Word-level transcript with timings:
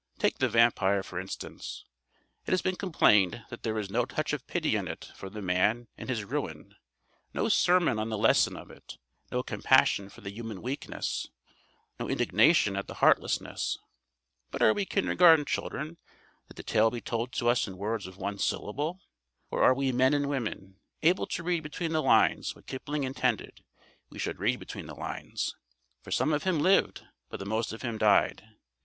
Take 0.17 0.39
The 0.39 0.49
Vampire, 0.49 1.03
for 1.03 1.19
instance. 1.19 1.85
It 2.47 2.51
has 2.53 2.63
been 2.63 2.75
complained 2.75 3.43
that 3.51 3.61
there 3.61 3.77
is 3.77 3.91
no 3.91 4.03
touch 4.05 4.33
of 4.33 4.47
pity 4.47 4.75
in 4.75 4.87
it 4.87 5.11
for 5.15 5.29
the 5.29 5.43
man 5.43 5.89
and 5.95 6.09
his 6.09 6.23
ruin, 6.23 6.73
no 7.35 7.47
sermon 7.49 7.99
on 7.99 8.09
the 8.09 8.17
lesson 8.17 8.57
of 8.57 8.71
it, 8.71 8.97
no 9.31 9.43
compassion 9.43 10.09
for 10.09 10.21
the 10.21 10.31
human 10.31 10.63
weakness, 10.63 11.27
no 11.99 12.09
indignation 12.09 12.75
at 12.75 12.87
the 12.87 12.95
heartlessness. 12.95 13.77
But 14.49 14.63
are 14.63 14.73
we 14.73 14.85
kindergarten 14.85 15.45
children 15.45 15.97
that 16.47 16.57
the 16.57 16.63
tale 16.63 16.89
be 16.89 16.99
told 16.99 17.31
to 17.33 17.47
us 17.47 17.67
in 17.67 17.77
words 17.77 18.07
of 18.07 18.17
one 18.17 18.39
syllable? 18.39 19.01
Or 19.51 19.61
are 19.61 19.75
we 19.75 19.91
men 19.91 20.15
and 20.15 20.25
women, 20.27 20.77
able 21.03 21.27
to 21.27 21.43
read 21.43 21.61
between 21.61 21.91
the 21.93 22.01
lines 22.01 22.55
what 22.55 22.65
Kipling 22.65 23.03
intended 23.03 23.63
we 24.09 24.17
should 24.17 24.39
read 24.39 24.57
between 24.57 24.87
the 24.87 24.95
lines? 24.95 25.55
"For 26.01 26.09
some 26.09 26.33
of 26.33 26.41
him 26.41 26.57
lived, 26.57 27.05
but 27.29 27.39
the 27.39 27.45
most 27.45 27.71
of 27.71 27.83
him 27.83 27.99
died." 27.99 28.43